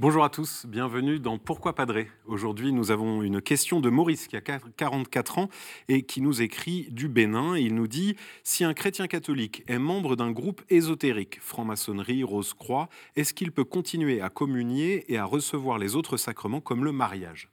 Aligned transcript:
Bonjour 0.00 0.24
à 0.24 0.30
tous, 0.30 0.64
bienvenue 0.66 1.20
dans 1.20 1.36
Pourquoi 1.36 1.74
Padré 1.74 2.08
Aujourd'hui, 2.24 2.72
nous 2.72 2.90
avons 2.90 3.22
une 3.22 3.42
question 3.42 3.80
de 3.80 3.90
Maurice 3.90 4.28
qui 4.28 4.36
a 4.36 4.40
44 4.40 5.36
ans 5.36 5.50
et 5.88 6.04
qui 6.04 6.22
nous 6.22 6.40
écrit 6.40 6.88
du 6.90 7.06
Bénin. 7.06 7.54
Il 7.58 7.74
nous 7.74 7.86
dit 7.86 8.16
Si 8.42 8.64
un 8.64 8.72
chrétien 8.72 9.08
catholique 9.08 9.62
est 9.68 9.78
membre 9.78 10.16
d'un 10.16 10.30
groupe 10.30 10.62
ésotérique, 10.70 11.38
franc-maçonnerie, 11.42 12.24
Rose-Croix, 12.24 12.88
est-ce 13.14 13.34
qu'il 13.34 13.52
peut 13.52 13.64
continuer 13.64 14.22
à 14.22 14.30
communier 14.30 15.04
et 15.12 15.18
à 15.18 15.26
recevoir 15.26 15.76
les 15.76 15.96
autres 15.96 16.16
sacrements 16.16 16.62
comme 16.62 16.82
le 16.82 16.92
mariage? 16.92 17.50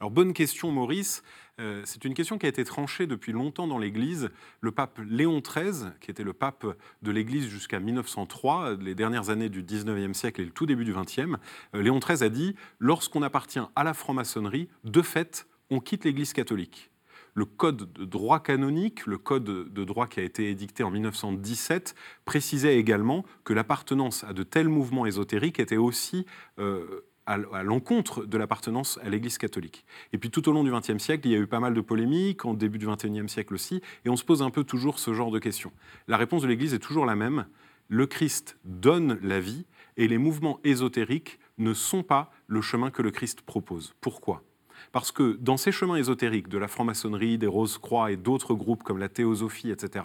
Alors 0.00 0.10
bonne 0.10 0.32
question 0.32 0.70
Maurice, 0.70 1.22
euh, 1.60 1.82
c'est 1.84 2.04
une 2.04 2.14
question 2.14 2.38
qui 2.38 2.46
a 2.46 2.48
été 2.48 2.64
tranchée 2.64 3.06
depuis 3.06 3.32
longtemps 3.32 3.66
dans 3.66 3.78
l'Église. 3.78 4.30
Le 4.60 4.72
pape 4.72 4.98
Léon 5.06 5.40
XIII, 5.40 5.90
qui 6.00 6.10
était 6.10 6.24
le 6.24 6.32
pape 6.32 6.66
de 7.02 7.10
l'Église 7.10 7.48
jusqu'à 7.48 7.80
1903, 7.80 8.76
les 8.76 8.94
dernières 8.94 9.28
années 9.30 9.50
du 9.50 9.62
19e 9.62 10.14
siècle 10.14 10.40
et 10.40 10.44
le 10.44 10.52
tout 10.52 10.66
début 10.66 10.84
du 10.84 10.94
20e, 10.94 11.36
euh, 11.74 11.82
Léon 11.82 11.98
XIII 11.98 12.22
a 12.22 12.28
dit, 12.30 12.56
lorsqu'on 12.78 13.22
appartient 13.22 13.60
à 13.76 13.84
la 13.84 13.92
franc-maçonnerie, 13.92 14.68
de 14.84 15.02
fait, 15.02 15.46
on 15.68 15.80
quitte 15.80 16.04
l'Église 16.04 16.32
catholique. 16.32 16.90
Le 17.34 17.44
code 17.44 17.92
de 17.92 18.04
droit 18.04 18.40
canonique, 18.40 19.06
le 19.06 19.16
code 19.16 19.44
de 19.44 19.84
droit 19.84 20.08
qui 20.08 20.18
a 20.18 20.22
été 20.24 20.50
édicté 20.50 20.82
en 20.82 20.90
1917, 20.90 21.94
précisait 22.24 22.76
également 22.76 23.24
que 23.44 23.52
l'appartenance 23.52 24.24
à 24.24 24.32
de 24.32 24.42
tels 24.42 24.68
mouvements 24.68 25.06
ésotériques 25.06 25.60
était 25.60 25.76
aussi 25.76 26.26
euh, 26.58 27.02
à, 27.26 27.62
l'encontre 27.62 28.24
de 28.24 28.36
l'appartenance 28.36 28.98
à 29.02 29.08
l'Église 29.08 29.38
catholique. 29.38 29.84
Et 30.12 30.18
puis 30.18 30.30
tout 30.30 30.48
au 30.48 30.52
long 30.52 30.64
du 30.64 30.72
XXe 30.72 30.98
siècle, 30.98 31.28
il 31.28 31.32
y 31.32 31.36
a 31.36 31.38
eu 31.38 31.46
pas 31.46 31.60
mal 31.60 31.74
de 31.74 31.80
polémiques, 31.80 32.44
en 32.44 32.54
début 32.54 32.78
du 32.78 32.86
XXIe 32.86 33.28
siècle 33.28 33.54
aussi, 33.54 33.82
et 34.04 34.08
on 34.08 34.16
se 34.16 34.24
pose 34.24 34.42
un 34.42 34.50
peu 34.50 34.64
toujours 34.64 34.98
ce 34.98 35.14
genre 35.14 35.30
de 35.30 35.38
questions. 35.38 35.72
La 36.08 36.16
réponse 36.16 36.42
de 36.42 36.48
l'Église 36.48 36.74
est 36.74 36.78
toujours 36.78 37.06
la 37.06 37.16
même. 37.16 37.46
Le 37.88 38.06
Christ 38.06 38.58
donne 38.64 39.18
la 39.22 39.40
vie, 39.40 39.66
et 39.96 40.08
les 40.08 40.18
mouvements 40.18 40.60
ésotériques 40.64 41.38
ne 41.58 41.74
sont 41.74 42.02
pas 42.02 42.32
le 42.46 42.60
chemin 42.60 42.90
que 42.90 43.02
le 43.02 43.10
Christ 43.10 43.42
propose. 43.42 43.94
Pourquoi? 44.00 44.42
Parce 44.92 45.12
que 45.12 45.36
dans 45.40 45.56
ces 45.56 45.72
chemins 45.72 45.96
ésotériques 45.96 46.48
de 46.48 46.58
la 46.58 46.68
franc-maçonnerie, 46.68 47.38
des 47.38 47.46
Roses-Croix 47.46 48.12
et 48.12 48.16
d'autres 48.16 48.54
groupes 48.54 48.82
comme 48.82 48.98
la 48.98 49.08
théosophie, 49.08 49.70
etc., 49.70 50.04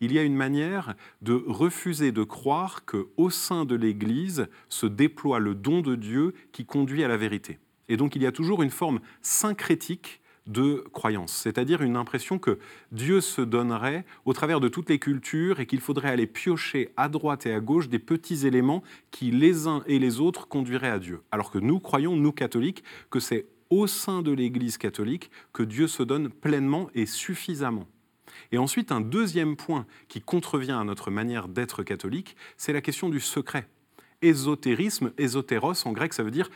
il 0.00 0.12
y 0.12 0.18
a 0.18 0.22
une 0.22 0.36
manière 0.36 0.94
de 1.22 1.42
refuser 1.46 2.12
de 2.12 2.24
croire 2.24 2.84
que 2.84 3.08
au 3.16 3.30
sein 3.30 3.64
de 3.64 3.74
l'Église 3.74 4.48
se 4.68 4.86
déploie 4.86 5.38
le 5.38 5.54
don 5.54 5.80
de 5.80 5.94
Dieu 5.94 6.34
qui 6.52 6.64
conduit 6.66 7.04
à 7.04 7.08
la 7.08 7.16
vérité. 7.16 7.58
Et 7.88 7.96
donc 7.96 8.16
il 8.16 8.22
y 8.22 8.26
a 8.26 8.32
toujours 8.32 8.62
une 8.62 8.70
forme 8.70 9.00
syncrétique 9.22 10.20
de 10.46 10.84
croyance, 10.92 11.32
c'est-à-dire 11.32 11.80
une 11.82 11.96
impression 11.96 12.38
que 12.38 12.58
Dieu 12.92 13.22
se 13.22 13.40
donnerait 13.40 14.04
au 14.26 14.34
travers 14.34 14.60
de 14.60 14.68
toutes 14.68 14.90
les 14.90 14.98
cultures 14.98 15.58
et 15.58 15.66
qu'il 15.66 15.80
faudrait 15.80 16.10
aller 16.10 16.26
piocher 16.26 16.90
à 16.98 17.08
droite 17.08 17.46
et 17.46 17.54
à 17.54 17.60
gauche 17.60 17.88
des 17.88 17.98
petits 17.98 18.46
éléments 18.46 18.82
qui 19.10 19.30
les 19.30 19.66
uns 19.66 19.82
et 19.86 19.98
les 19.98 20.20
autres 20.20 20.46
conduiraient 20.46 20.90
à 20.90 20.98
Dieu. 20.98 21.22
Alors 21.32 21.50
que 21.50 21.58
nous 21.58 21.80
croyons, 21.80 22.14
nous 22.16 22.32
catholiques, 22.32 22.84
que 23.10 23.20
c'est 23.20 23.46
au 23.74 23.86
sein 23.86 24.22
de 24.22 24.30
l'Église 24.30 24.78
catholique 24.78 25.30
que 25.52 25.62
Dieu 25.62 25.88
se 25.88 26.02
donne 26.02 26.30
pleinement 26.30 26.88
et 26.94 27.06
suffisamment. 27.06 27.88
Et 28.52 28.58
ensuite, 28.58 28.92
un 28.92 29.00
deuxième 29.00 29.56
point 29.56 29.86
qui 30.08 30.20
contrevient 30.20 30.72
à 30.72 30.84
notre 30.84 31.10
manière 31.10 31.48
d'être 31.48 31.82
catholique, 31.82 32.36
c'est 32.56 32.72
la 32.72 32.80
question 32.80 33.08
du 33.08 33.20
secret 33.20 33.68
ésotérisme, 34.22 35.12
ésotéros 35.18 35.86
en 35.86 35.92
grec, 35.92 36.12
ça 36.12 36.22
veut 36.22 36.30
dire 36.30 36.50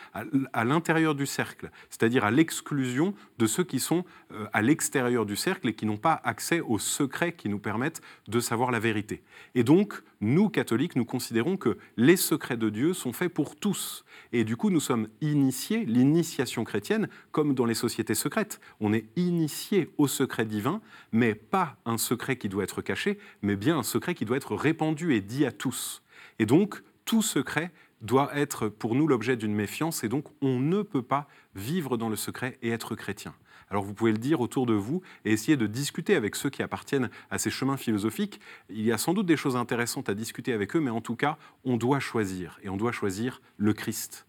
à, 0.53 0.65
l'intérieur 0.65 1.15
du 1.15 1.27
cercle, 1.27 1.71
c'est-à-dire 1.91 2.25
à, 2.25 2.31
l'exclusion 2.31 3.15
de 3.39 3.47
ceux 3.47 3.65
qui 3.65 3.81
sont 3.81 4.05
euh, 4.33 4.47
à 4.53 4.63
l'extérieur 4.63 5.27
du 5.27 5.37
cercle 5.37 5.69
et 5.69 5.75
qui 5.75 5.87
n'ont 5.87 5.97
pas 5.97 6.21
accès 6.25 6.61
aux 6.61 6.79
secrets 6.79 7.33
qui 7.33 7.49
nous 7.49 7.59
permettent 7.59 8.01
de 8.27 8.41
savoir 8.41 8.71
la 8.71 8.79
vérité. 8.79 9.23
Et 9.55 9.65
donc, 9.65 10.03
nous, 10.21 10.49
catholiques, 10.49 10.97
nous 10.97 11.05
considérons 11.05 11.57
que 11.57 11.79
les 11.97 12.17
secrets 12.17 12.57
de 12.57 12.71
Dieu 12.71 12.93
sont 12.93 13.13
faits 13.13 13.33
pour 13.33 13.57
tous. 13.57 14.05
Et 14.33 14.45
du 14.45 14.57
coup, 14.57 14.71
nous 14.71 14.81
sommes 14.81 15.09
initiés, 15.21 15.85
l'initiation 15.85 16.65
chrétienne, 16.65 17.09
comme 17.31 17.55
dans 17.55 17.67
les 17.67 17.75
sociétés 17.75 18.15
secrètes. 18.15 18.61
On 18.81 18.93
est 18.93 19.07
initié 19.17 19.91
au 19.97 20.09
secret 20.09 20.45
divin, 20.45 20.81
mais 21.13 21.35
pas 21.35 21.77
un 21.85 21.99
secret 21.99 22.37
qui 22.37 22.49
doit 22.49 22.65
être 22.65 22.83
caché, 22.83 23.19
mais 23.43 23.57
bien 23.57 23.79
un 23.79 23.83
secret 23.83 24.15
qui 24.15 24.25
doit 24.25 24.37
être 24.37 24.57
répandu 24.57 25.15
et 25.15 25.21
dit 25.21 25.47
à 25.47 25.53
tous. 25.53 26.03
Et 26.39 26.47
donc, 26.47 26.83
tout 27.09 27.23
secret 27.23 27.73
doit 28.03 28.37
être 28.37 28.69
pour 28.69 28.95
nous 28.95 29.09
l'objet 29.09 29.39
d'une 29.39 29.55
méfiance 29.55 30.05
et 30.05 30.11
donc 30.11 30.27
on 30.43 30.61
ne 30.61 30.83
peut 30.83 31.01
pas 31.01 31.27
vivre 31.55 31.97
dans 31.97 32.11
le 32.11 32.17
secret 32.17 32.59
et 32.61 32.69
être 32.69 32.95
chrétien. 32.95 33.35
Alors 33.71 33.83
vous 33.83 33.95
pouvez 33.95 34.13
le 34.13 34.19
dire 34.19 34.43
autour 34.43 34.67
de 34.67 34.75
vous 34.75 35.01
et 35.25 35.33
essayer 35.33 35.57
de 35.57 35.67
discuter 35.67 36.17
avec 36.17 36.37
ceux 36.37 36.51
qui 36.51 36.63
appartiennent 36.63 37.09
à 37.31 37.39
ces 37.39 37.49
chemins 37.49 37.79
philosophiques. 37.79 38.43
Il 38.69 38.83
y 38.83 38.93
a 38.93 38.99
sans 38.99 39.15
doute 39.15 39.25
des 39.25 39.39
choses 39.39 39.57
intéressantes 39.57 40.11
à 40.11 40.15
discuter 40.15 40.53
avec 40.53 40.77
eux, 40.77 40.81
mais 40.81 40.91
en 40.91 41.01
tout 41.01 41.17
cas, 41.17 41.39
on 41.65 41.79
doit 41.79 41.99
choisir 41.99 42.61
et 42.63 42.69
on 42.69 42.77
doit 42.77 42.93
choisir 42.93 43.41
le 43.57 43.73
Christ. 43.73 44.28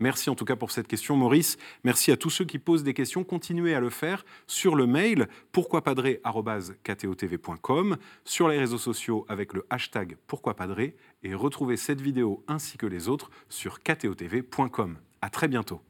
Merci 0.00 0.30
en 0.30 0.34
tout 0.34 0.44
cas 0.44 0.56
pour 0.56 0.70
cette 0.70 0.88
question, 0.88 1.16
Maurice. 1.16 1.56
Merci 1.84 2.12
à 2.12 2.16
tous 2.16 2.30
ceux 2.30 2.44
qui 2.44 2.58
posent 2.58 2.82
des 2.82 2.94
questions. 2.94 3.24
Continuez 3.24 3.74
à 3.74 3.80
le 3.80 3.90
faire 3.90 4.24
sur 4.46 4.74
le 4.74 4.86
mail 4.86 5.28
pourquoipadré.com, 5.52 7.96
sur 8.24 8.48
les 8.48 8.58
réseaux 8.58 8.78
sociaux 8.78 9.26
avec 9.28 9.52
le 9.52 9.66
hashtag 9.70 10.16
pourquoipadré 10.26 10.96
et 11.22 11.34
retrouvez 11.34 11.76
cette 11.76 12.00
vidéo 12.00 12.44
ainsi 12.48 12.76
que 12.76 12.86
les 12.86 13.08
autres 13.08 13.30
sur 13.48 13.80
ktotv.com. 13.80 14.98
À 15.20 15.30
très 15.30 15.46
bientôt. 15.48 15.80